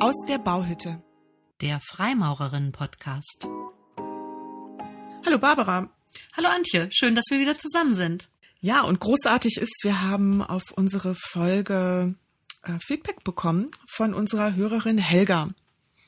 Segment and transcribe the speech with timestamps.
[0.00, 1.02] Aus der Bauhütte.
[1.60, 3.48] Der Freimaurerinnen-Podcast.
[5.26, 5.90] Hallo Barbara.
[6.36, 8.28] Hallo Antje, schön, dass wir wieder zusammen sind.
[8.60, 12.14] Ja, und großartig ist, wir haben auf unsere Folge
[12.62, 15.48] äh, Feedback bekommen von unserer Hörerin Helga.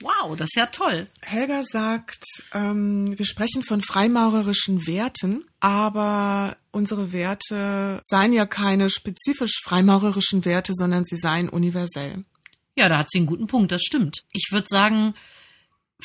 [0.03, 1.09] Wow, das ist ja toll.
[1.21, 9.59] Helga sagt, ähm, wir sprechen von freimaurerischen Werten, aber unsere Werte seien ja keine spezifisch
[9.65, 12.25] freimaurerischen Werte, sondern sie seien universell.
[12.77, 14.23] Ja, da hat sie einen guten Punkt, das stimmt.
[14.33, 15.15] Ich würde sagen,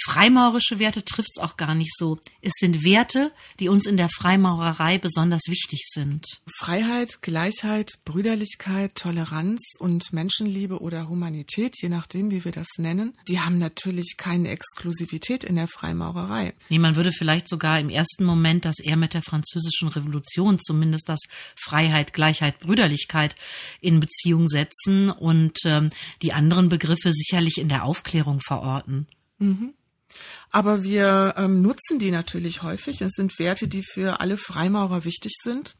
[0.03, 2.19] Freimaurische Werte trifft's auch gar nicht so.
[2.41, 6.25] Es sind Werte, die uns in der Freimaurerei besonders wichtig sind.
[6.59, 13.39] Freiheit, Gleichheit, Brüderlichkeit, Toleranz und Menschenliebe oder Humanität, je nachdem, wie wir das nennen, die
[13.39, 16.53] haben natürlich keine Exklusivität in der Freimaurerei.
[16.69, 21.09] Nee, man würde vielleicht sogar im ersten Moment das eher mit der französischen Revolution zumindest
[21.09, 21.19] das
[21.55, 23.35] Freiheit, Gleichheit, Brüderlichkeit
[23.81, 25.89] in Beziehung setzen und ähm,
[26.21, 29.07] die anderen Begriffe sicherlich in der Aufklärung verorten.
[29.39, 29.73] Mhm.
[30.51, 33.01] Aber wir ähm, nutzen die natürlich häufig.
[33.01, 35.75] Es sind Werte, die für alle Freimaurer wichtig sind.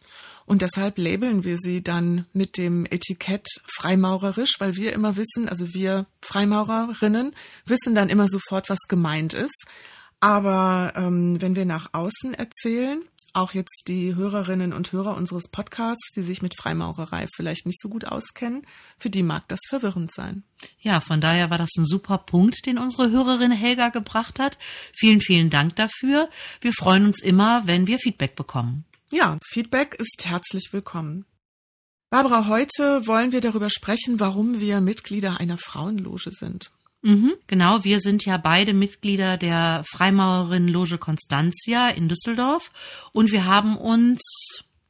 [0.45, 3.47] Und deshalb labeln wir sie dann mit dem Etikett
[3.80, 9.66] freimaurerisch, weil wir immer wissen, also wir Freimaurerinnen wissen dann immer sofort, was gemeint ist.
[10.19, 13.02] Aber ähm, wenn wir nach außen erzählen,
[13.36, 17.89] auch jetzt die Hörerinnen und Hörer unseres Podcasts, die sich mit Freimaurerei vielleicht nicht so
[17.89, 18.66] gut auskennen,
[18.97, 20.44] für die mag das verwirrend sein.
[20.80, 24.58] Ja, von daher war das ein super Punkt, den unsere Hörerin Helga gebracht hat.
[24.95, 26.30] Vielen, vielen Dank dafür.
[26.61, 28.86] Wir freuen uns immer, wenn wir Feedback bekommen.
[29.11, 31.25] Ja, Feedback ist herzlich willkommen.
[32.09, 36.72] Barbara, heute wollen wir darüber sprechen, warum wir Mitglieder einer Frauenloge sind.
[37.06, 42.72] Mhm, genau, wir sind ja beide Mitglieder der Freimaurerin Loge Constantia in Düsseldorf.
[43.11, 44.22] Und wir haben uns,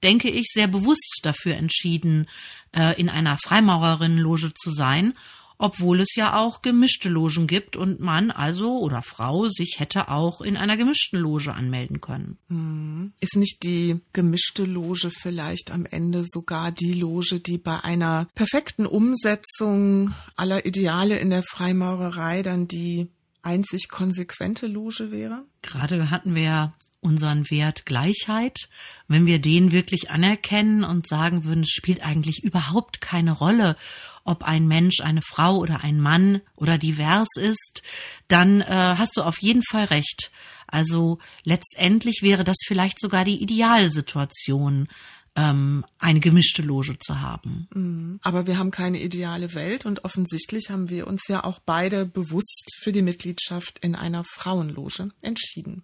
[0.01, 2.29] denke ich, sehr bewusst dafür entschieden,
[2.71, 5.13] äh, in einer Freimaurerinnenloge zu sein
[5.57, 10.41] obwohl es ja auch gemischte Logen gibt und man also oder Frau sich hätte auch
[10.41, 12.37] in einer gemischten Loge anmelden können.
[12.49, 13.13] Hm.
[13.19, 18.85] Ist nicht die gemischte Loge vielleicht am Ende sogar die Loge, die bei einer perfekten
[18.85, 23.09] Umsetzung aller Ideale in der Freimaurerei dann die
[23.41, 25.45] einzig konsequente Loge wäre?
[25.61, 26.73] Gerade hatten wir ja
[27.05, 28.67] unseren Wert Gleichheit,
[29.07, 33.77] wenn wir den wirklich anerkennen und sagen würden, es spielt eigentlich überhaupt keine Rolle,
[34.25, 37.83] ob ein Mensch, eine Frau oder ein Mann oder divers ist,
[38.27, 38.65] dann äh,
[38.97, 40.31] hast du auf jeden Fall recht.
[40.67, 44.87] Also letztendlich wäre das vielleicht sogar die Idealsituation,
[45.35, 47.67] ähm, eine gemischte Loge zu haben.
[47.73, 48.19] Mhm.
[48.23, 52.77] Aber wir haben keine ideale Welt und offensichtlich haben wir uns ja auch beide bewusst
[52.81, 55.83] für die Mitgliedschaft in einer Frauenloge entschieden.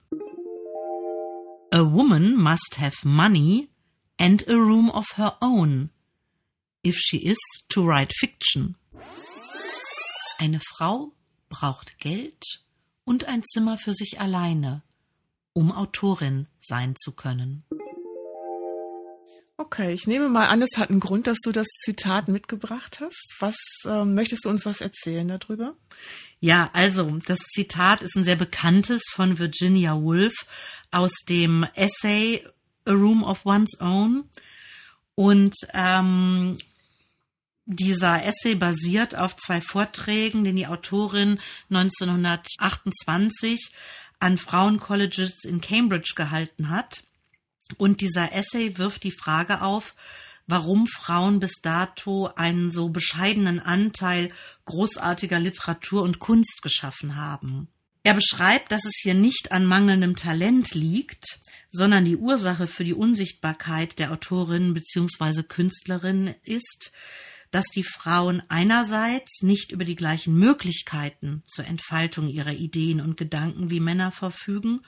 [1.73, 3.69] A woman must have money
[4.19, 5.89] and a room of her own
[6.83, 7.37] if she is
[7.69, 8.75] to write fiction.
[10.37, 11.13] Eine Frau
[11.47, 12.43] braucht Geld
[13.05, 14.83] und ein Zimmer für sich alleine,
[15.53, 17.63] um Autorin sein zu können.
[19.55, 23.35] Okay, ich nehme mal an, es hat einen Grund, dass du das Zitat mitgebracht hast.
[23.39, 23.55] Was
[23.85, 25.75] äh, möchtest du uns was erzählen darüber?
[26.39, 30.33] Ja, also das Zitat ist ein sehr bekanntes von Virginia Woolf
[30.91, 32.45] aus dem Essay
[32.85, 34.25] A Room of One's Own.
[35.15, 36.57] Und ähm,
[37.65, 43.71] dieser Essay basiert auf zwei Vorträgen, den die Autorin 1928
[44.19, 47.03] an Frauencolleges in Cambridge gehalten hat.
[47.77, 49.95] Und dieser Essay wirft die Frage auf,
[50.47, 54.33] warum Frauen bis dato einen so bescheidenen Anteil
[54.65, 57.69] großartiger Literatur und Kunst geschaffen haben.
[58.03, 61.39] Er beschreibt, dass es hier nicht an mangelndem Talent liegt,
[61.71, 65.43] sondern die Ursache für die Unsichtbarkeit der Autorin bzw.
[65.43, 66.91] Künstlerin ist,
[67.51, 73.69] dass die Frauen einerseits nicht über die gleichen Möglichkeiten zur Entfaltung ihrer Ideen und Gedanken
[73.69, 74.81] wie Männer verfügen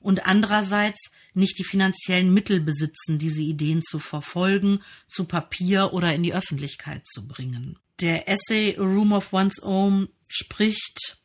[0.00, 6.22] und andererseits nicht die finanziellen Mittel besitzen, diese Ideen zu verfolgen, zu Papier oder in
[6.22, 7.78] die Öffentlichkeit zu bringen.
[8.00, 11.17] Der Essay A Room of One's Own spricht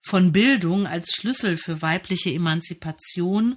[0.00, 3.56] von Bildung als Schlüssel für weibliche Emanzipation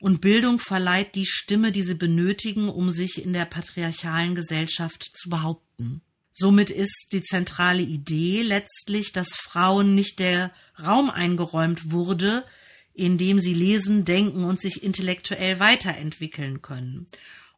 [0.00, 5.30] und Bildung verleiht die Stimme, die sie benötigen, um sich in der patriarchalen Gesellschaft zu
[5.30, 6.02] behaupten.
[6.32, 10.52] Somit ist die zentrale Idee letztlich, dass Frauen nicht der
[10.84, 12.44] Raum eingeräumt wurde,
[12.92, 17.06] in dem sie lesen, denken und sich intellektuell weiterentwickeln können.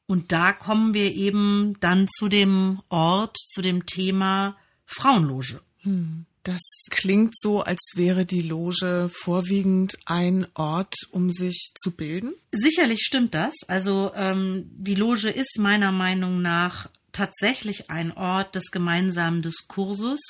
[0.06, 5.62] Und da kommen wir eben dann zu dem Ort, zu dem Thema Frauenloge.
[5.80, 6.26] Hm.
[6.46, 12.34] Das klingt so, als wäre die Loge vorwiegend ein Ort, um sich zu bilden.
[12.52, 13.52] Sicherlich stimmt das.
[13.66, 20.20] Also ähm, die Loge ist meiner Meinung nach tatsächlich ein Ort des gemeinsamen Diskurses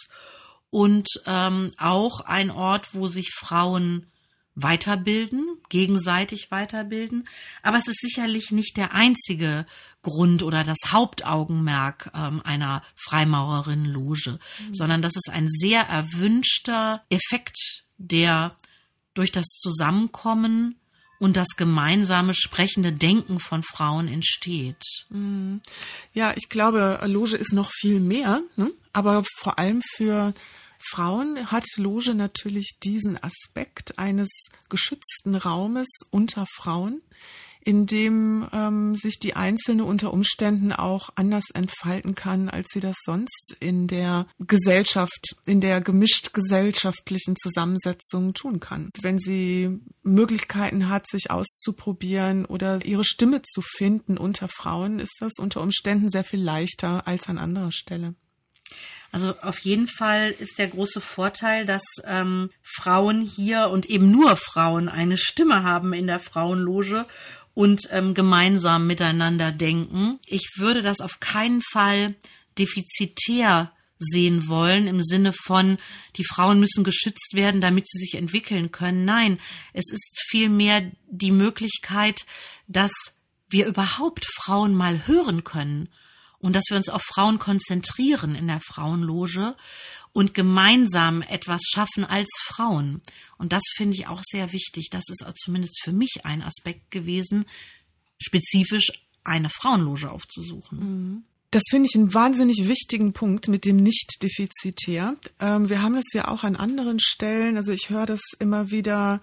[0.70, 4.06] und ähm, auch ein Ort, wo sich Frauen
[4.54, 7.28] weiterbilden, gegenseitig weiterbilden.
[7.62, 9.66] Aber es ist sicherlich nicht der einzige
[10.06, 14.74] Grund oder das Hauptaugenmerk ähm, einer Freimaurerin-Loge, mhm.
[14.74, 18.56] sondern das ist ein sehr erwünschter Effekt, der
[19.14, 20.76] durch das Zusammenkommen
[21.18, 24.82] und das gemeinsame sprechende Denken von Frauen entsteht.
[25.08, 25.60] Mhm.
[26.12, 28.70] Ja, ich glaube, Loge ist noch viel mehr, ne?
[28.92, 30.34] aber vor allem für
[30.78, 34.28] Frauen hat Loge natürlich diesen Aspekt eines
[34.68, 37.02] geschützten Raumes unter Frauen,
[37.66, 42.94] in dem ähm, sich die Einzelne unter Umständen auch anders entfalten kann, als sie das
[43.04, 48.90] sonst in der Gesellschaft, in der gemischt gesellschaftlichen Zusammensetzung tun kann.
[49.02, 55.32] Wenn sie Möglichkeiten hat, sich auszuprobieren oder ihre Stimme zu finden unter Frauen, ist das
[55.40, 58.14] unter Umständen sehr viel leichter als an anderer Stelle.
[59.10, 64.36] Also auf jeden Fall ist der große Vorteil, dass ähm, Frauen hier und eben nur
[64.36, 67.06] Frauen eine Stimme haben in der Frauenloge
[67.56, 70.20] und ähm, gemeinsam miteinander denken.
[70.26, 72.14] Ich würde das auf keinen Fall
[72.58, 75.78] defizitär sehen wollen im Sinne von,
[76.16, 79.06] die Frauen müssen geschützt werden, damit sie sich entwickeln können.
[79.06, 79.40] Nein,
[79.72, 82.26] es ist vielmehr die Möglichkeit,
[82.68, 82.92] dass
[83.48, 85.88] wir überhaupt Frauen mal hören können
[86.38, 89.56] und dass wir uns auf Frauen konzentrieren in der Frauenloge
[90.12, 93.02] und gemeinsam etwas schaffen als Frauen.
[93.38, 94.88] Und das finde ich auch sehr wichtig.
[94.90, 97.46] Das ist zumindest für mich ein Aspekt gewesen,
[98.18, 98.92] spezifisch
[99.24, 100.78] eine Frauenloge aufzusuchen.
[100.78, 101.24] Mhm.
[101.50, 105.16] Das finde ich einen wahnsinnig wichtigen Punkt mit dem Nicht-Defizitär.
[105.40, 107.56] Ähm, wir haben das ja auch an anderen Stellen.
[107.56, 109.20] Also ich höre das immer wieder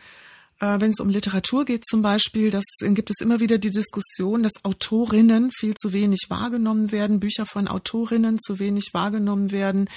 [0.80, 4.64] wenn es um Literatur geht zum Beispiel, das gibt es immer wieder die Diskussion, dass
[4.64, 9.90] Autorinnen viel zu wenig wahrgenommen werden, Bücher von Autorinnen zu wenig wahrgenommen werden,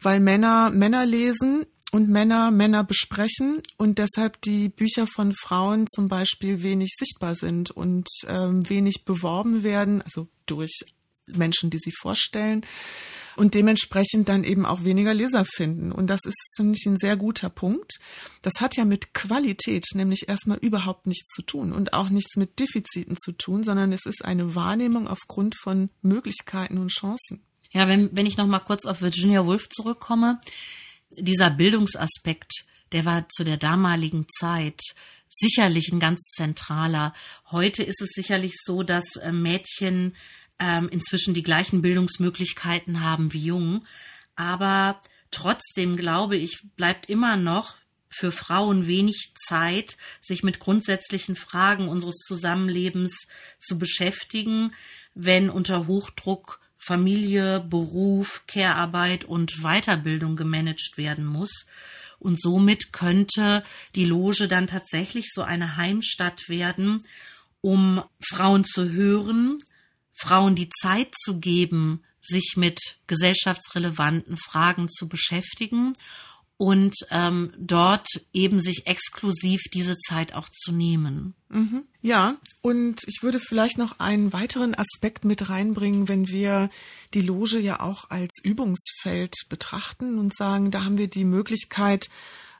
[0.00, 6.08] weil Männer Männer lesen und Männer Männer besprechen und deshalb die Bücher von Frauen zum
[6.08, 10.80] Beispiel wenig sichtbar sind und ähm, wenig beworben werden, also durch
[11.26, 12.64] Menschen, die sie vorstellen
[13.38, 15.92] und dementsprechend dann eben auch weniger Leser finden.
[15.92, 17.98] Und das ist, finde ich, ein sehr guter Punkt.
[18.42, 22.58] Das hat ja mit Qualität nämlich erstmal überhaupt nichts zu tun und auch nichts mit
[22.58, 27.44] Defiziten zu tun, sondern es ist eine Wahrnehmung aufgrund von Möglichkeiten und Chancen.
[27.70, 30.40] Ja, wenn, wenn ich noch mal kurz auf Virginia Woolf zurückkomme,
[31.16, 34.80] dieser Bildungsaspekt, der war zu der damaligen Zeit
[35.28, 37.14] sicherlich ein ganz zentraler.
[37.52, 40.16] Heute ist es sicherlich so, dass äh, Mädchen
[40.58, 43.86] ähm, inzwischen die gleichen Bildungsmöglichkeiten haben wie Jungen.
[44.36, 45.00] Aber
[45.30, 47.76] trotzdem glaube ich, bleibt immer noch
[48.08, 53.28] für Frauen wenig Zeit, sich mit grundsätzlichen Fragen unseres Zusammenlebens
[53.58, 54.72] zu beschäftigen,
[55.14, 61.66] wenn unter Hochdruck Familie, Beruf, Care-Arbeit und Weiterbildung gemanagt werden muss.
[62.18, 63.62] Und somit könnte
[63.94, 67.04] die Loge dann tatsächlich so eine Heimstatt werden,
[67.60, 69.62] um Frauen zu hören,
[70.20, 75.96] Frauen die Zeit zu geben, sich mit gesellschaftsrelevanten Fragen zu beschäftigen
[76.58, 81.34] und ähm, dort eben sich exklusiv diese Zeit auch zu nehmen.
[81.48, 81.84] Mhm.
[82.02, 86.68] Ja, und ich würde vielleicht noch einen weiteren Aspekt mit reinbringen, wenn wir
[87.14, 92.08] die Loge ja auch als Übungsfeld betrachten und sagen, da haben wir die Möglichkeit,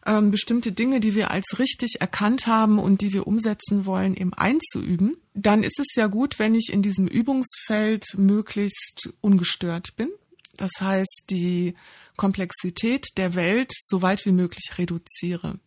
[0.09, 4.33] ähm, bestimmte Dinge, die wir als richtig erkannt haben und die wir umsetzen wollen, eben
[4.33, 10.09] einzuüben, dann ist es ja gut, wenn ich in diesem Übungsfeld möglichst ungestört bin.
[10.57, 11.75] Das heißt, die
[12.17, 15.61] Komplexität der Welt so weit wie möglich reduziere.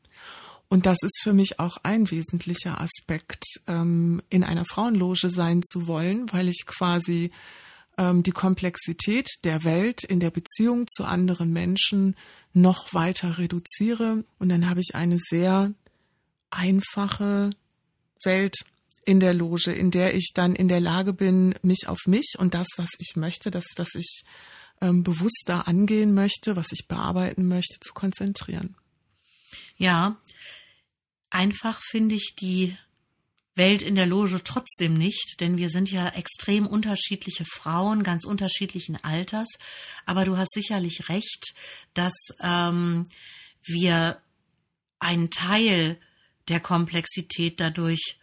[0.70, 5.86] Und das ist für mich auch ein wesentlicher Aspekt, ähm, in einer Frauenloge sein zu
[5.86, 7.32] wollen, weil ich quasi
[7.98, 12.16] ähm, die Komplexität der Welt in der Beziehung zu anderen Menschen
[12.54, 14.24] noch weiter reduziere.
[14.40, 15.74] Und dann habe ich eine sehr
[16.50, 17.52] einfache
[18.24, 18.56] Welt
[19.06, 22.54] in der Loge, in der ich dann in der Lage bin, mich auf mich und
[22.54, 24.24] das, was ich möchte, das, was ich
[24.80, 28.76] ähm, bewusster angehen möchte, was ich bearbeiten möchte, zu konzentrieren.
[29.76, 30.18] Ja,
[31.30, 32.78] einfach finde ich die
[33.56, 39.04] Welt in der Loge trotzdem nicht, denn wir sind ja extrem unterschiedliche Frauen, ganz unterschiedlichen
[39.04, 39.48] Alters.
[40.06, 41.54] Aber du hast sicherlich recht,
[41.94, 43.10] dass ähm,
[43.64, 44.22] wir
[45.00, 46.00] einen Teil
[46.48, 48.18] der Komplexität dadurch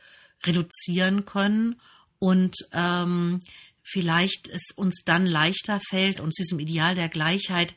[0.44, 1.80] reduzieren können
[2.18, 3.42] und ähm,
[3.82, 7.74] vielleicht es uns dann leichter fällt, uns diesem Ideal der Gleichheit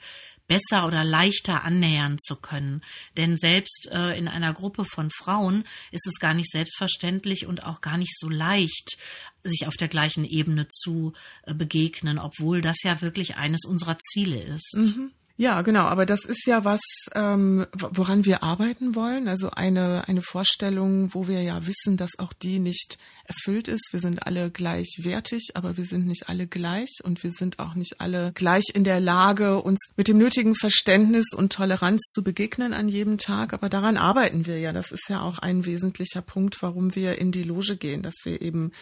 [0.51, 2.81] besser oder leichter annähern zu können.
[3.15, 7.79] Denn selbst äh, in einer Gruppe von Frauen ist es gar nicht selbstverständlich und auch
[7.79, 8.97] gar nicht so leicht,
[9.45, 14.43] sich auf der gleichen Ebene zu äh, begegnen, obwohl das ja wirklich eines unserer Ziele
[14.43, 14.75] ist.
[14.75, 15.13] Mhm.
[15.37, 16.81] Ja, genau, aber das ist ja was,
[17.15, 19.27] ähm, woran wir arbeiten wollen.
[19.27, 23.89] Also eine, eine Vorstellung, wo wir ja wissen, dass auch die nicht erfüllt ist.
[23.91, 28.01] Wir sind alle gleichwertig, aber wir sind nicht alle gleich und wir sind auch nicht
[28.01, 32.89] alle gleich in der Lage, uns mit dem nötigen Verständnis und Toleranz zu begegnen an
[32.89, 33.53] jedem Tag.
[33.53, 34.73] Aber daran arbeiten wir ja.
[34.73, 38.41] Das ist ja auch ein wesentlicher Punkt, warum wir in die Loge gehen, dass wir
[38.41, 38.73] eben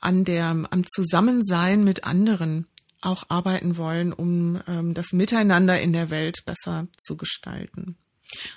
[0.00, 2.66] an der, am Zusammensein mit anderen
[3.00, 7.96] auch arbeiten wollen, um ähm, das Miteinander in der Welt besser zu gestalten.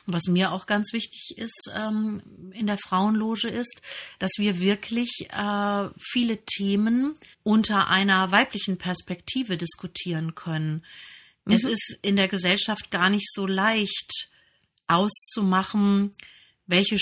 [0.06, 2.22] Und was mir auch ganz wichtig ist ähm,
[2.52, 3.82] in der Frauenloge ist,
[4.20, 10.84] dass wir wirklich äh, viele Themen unter einer weiblichen Perspektive diskutieren können.
[11.46, 11.54] Mhm.
[11.54, 14.30] Es ist in der Gesellschaft gar nicht so leicht
[14.88, 16.14] auszumachen,
[16.68, 17.00] welche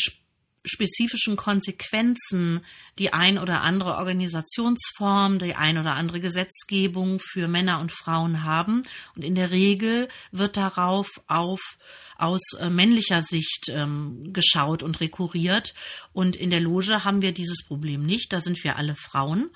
[0.69, 2.65] spezifischen Konsequenzen
[2.97, 8.83] die ein oder andere Organisationsform, die ein oder andere Gesetzgebung für Männer und Frauen haben.
[9.15, 11.59] Und in der Regel wird darauf auf
[12.17, 15.73] aus äh, männlicher Sicht ähm, geschaut und rekurriert.
[16.11, 18.33] Und in der Loge haben wir dieses Problem nicht.
[18.33, 19.49] Da sind wir alle Frauen.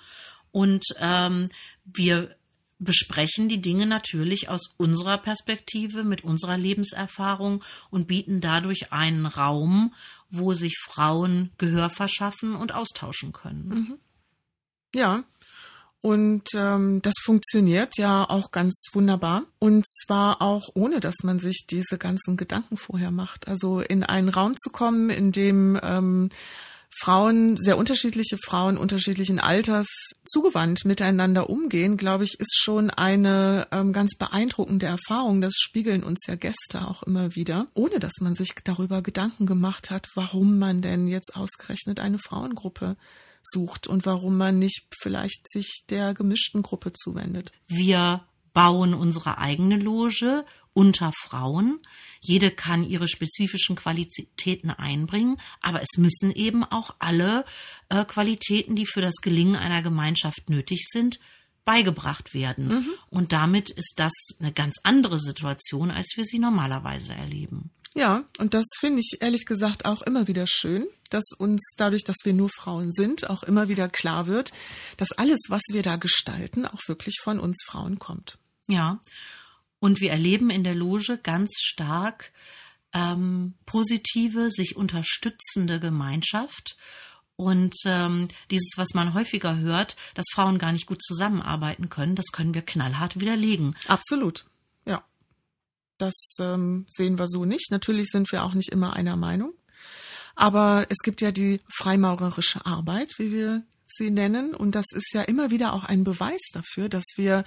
[0.51, 1.50] Und ähm,
[1.84, 2.36] wir
[2.79, 9.93] besprechen die Dinge natürlich aus unserer Perspektive, mit unserer Lebenserfahrung und bieten dadurch einen Raum,
[10.33, 13.67] wo sich Frauen Gehör verschaffen und austauschen können.
[13.67, 13.99] Mhm.
[14.95, 15.23] Ja.
[16.01, 19.43] Und ähm, das funktioniert ja auch ganz wunderbar.
[19.59, 23.47] Und zwar auch ohne, dass man sich diese ganzen Gedanken vorher macht.
[23.47, 26.29] Also in einen Raum zu kommen, in dem ähm,
[27.00, 29.88] Frauen, sehr unterschiedliche Frauen unterschiedlichen Alters
[30.25, 35.41] zugewandt miteinander umgehen, glaube ich, ist schon eine ähm, ganz beeindruckende Erfahrung.
[35.41, 39.89] Das spiegeln uns ja Gäste auch immer wieder, ohne dass man sich darüber Gedanken gemacht
[39.89, 42.95] hat, warum man denn jetzt ausgerechnet eine Frauengruppe
[43.43, 47.51] sucht und warum man nicht vielleicht sich der gemischten Gruppe zuwendet.
[47.67, 48.23] Wir
[48.53, 51.80] bauen unsere eigene Loge unter Frauen.
[52.20, 57.46] Jede kann ihre spezifischen Qualitäten einbringen, aber es müssen eben auch alle
[57.89, 61.20] äh, Qualitäten, die für das Gelingen einer Gemeinschaft nötig sind,
[61.65, 62.68] beigebracht werden.
[62.68, 62.89] Mhm.
[63.10, 67.72] Und damit ist das eine ganz andere Situation, als wir sie normalerweise erleben.
[67.96, 72.18] Ja, und das finde ich ehrlich gesagt auch immer wieder schön, dass uns dadurch, dass
[72.24, 74.51] wir nur Frauen sind, auch immer wieder klar wird,
[74.98, 78.39] dass alles, was wir da gestalten, auch wirklich von uns Frauen kommt.
[78.68, 79.00] Ja,
[79.83, 82.31] und wir erleben in der Loge ganz stark
[82.93, 86.77] ähm, positive, sich unterstützende Gemeinschaft.
[87.35, 92.27] Und ähm, dieses, was man häufiger hört, dass Frauen gar nicht gut zusammenarbeiten können, das
[92.31, 93.75] können wir knallhart widerlegen.
[93.89, 94.45] Absolut,
[94.85, 95.03] ja.
[95.97, 97.69] Das ähm, sehen wir so nicht.
[97.69, 99.51] Natürlich sind wir auch nicht immer einer Meinung.
[100.35, 104.55] Aber es gibt ja die freimaurerische Arbeit, wie wir sie nennen.
[104.55, 107.43] Und das ist ja immer wieder auch ein Beweis dafür, dass wir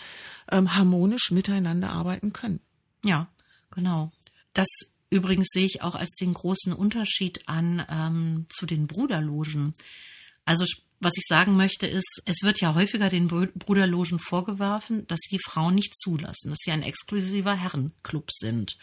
[0.50, 2.60] ähm, harmonisch miteinander arbeiten können.
[3.04, 3.28] Ja,
[3.70, 4.12] genau.
[4.54, 4.68] Das
[5.10, 9.74] übrigens sehe ich auch als den großen Unterschied an ähm, zu den Bruderlogen.
[10.44, 10.64] Also
[10.98, 15.74] was ich sagen möchte ist, es wird ja häufiger den Bruderlogen vorgeworfen, dass sie Frauen
[15.74, 18.78] nicht zulassen, dass sie ein exklusiver Herrenclub sind.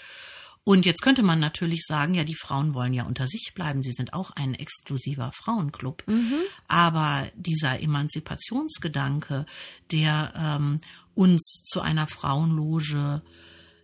[0.65, 3.91] Und jetzt könnte man natürlich sagen, ja, die Frauen wollen ja unter sich bleiben, sie
[3.91, 6.03] sind auch ein exklusiver Frauenclub.
[6.07, 6.39] Mhm.
[6.67, 9.45] Aber dieser Emanzipationsgedanke,
[9.91, 10.79] der ähm,
[11.15, 13.21] uns zu einer Frauenloge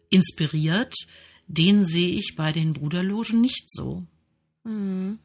[0.10, 0.96] inspiriert,
[1.48, 4.06] den sehe ich bei den Bruderlogen nicht so.
[4.64, 5.20] Mhm.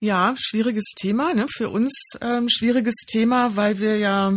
[0.00, 1.46] Ja, schwieriges Thema, ne?
[1.56, 4.36] Für uns ähm, schwieriges Thema, weil wir ja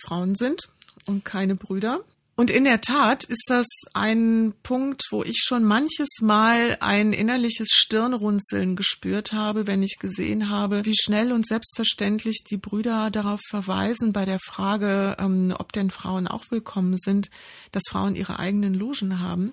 [0.00, 0.70] Frauen sind
[1.06, 2.02] und keine Brüder.
[2.38, 7.66] Und in der Tat ist das ein Punkt, wo ich schon manches Mal ein innerliches
[7.72, 14.12] Stirnrunzeln gespürt habe, wenn ich gesehen habe, wie schnell und selbstverständlich die Brüder darauf verweisen
[14.12, 17.28] bei der Frage, ähm, ob denn Frauen auch willkommen sind,
[17.72, 19.52] dass Frauen ihre eigenen Logen haben.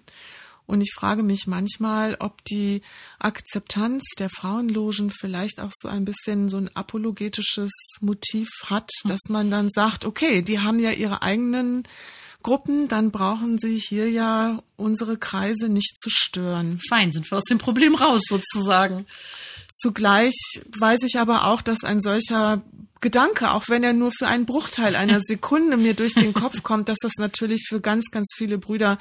[0.68, 2.84] Und ich frage mich manchmal, ob die
[3.18, 9.50] Akzeptanz der Frauenlogen vielleicht auch so ein bisschen so ein apologetisches Motiv hat, dass man
[9.50, 11.88] dann sagt, okay, die haben ja ihre eigenen
[12.46, 16.80] Gruppen, dann brauchen sie hier ja unsere Kreise nicht zu stören.
[16.88, 19.08] Fein, sind wir aus dem Problem raus sozusagen.
[19.76, 20.36] Zugleich
[20.80, 22.62] weiß ich aber auch, dass ein solcher
[23.02, 26.88] Gedanke, auch wenn er nur für einen Bruchteil einer Sekunde mir durch den Kopf kommt,
[26.88, 28.98] dass das natürlich für ganz, ganz viele Brüder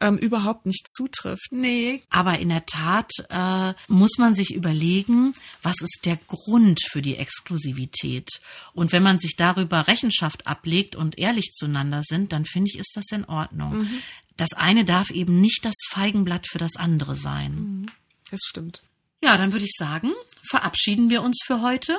[0.00, 1.48] ähm, überhaupt nicht zutrifft.
[1.50, 2.02] Nee.
[2.10, 5.32] Aber in der Tat äh, muss man sich überlegen,
[5.62, 8.28] was ist der Grund für die Exklusivität?
[8.72, 12.92] Und wenn man sich darüber Rechenschaft ablegt und ehrlich zueinander sind, dann finde ich, ist
[12.94, 13.80] das in Ordnung.
[13.80, 14.02] Mhm.
[14.36, 17.54] Das eine darf eben nicht das Feigenblatt für das andere sein.
[17.54, 17.86] Mhm.
[18.30, 18.82] Das stimmt.
[19.22, 20.12] Ja, dann würde ich sagen,
[20.50, 21.98] verabschieden wir uns für heute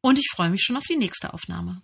[0.00, 1.82] und ich freue mich schon auf die nächste Aufnahme.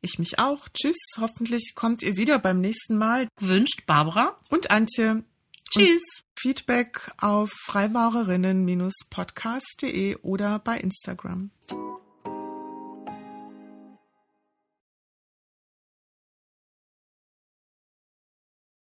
[0.00, 0.68] Ich mich auch.
[0.68, 0.98] Tschüss.
[1.18, 3.28] Hoffentlich kommt ihr wieder beim nächsten Mal.
[3.40, 5.24] Wünscht Barbara und Antje.
[5.70, 6.02] Tschüss.
[6.02, 11.50] Und Feedback auf freimaurerinnen-podcast.de oder bei Instagram.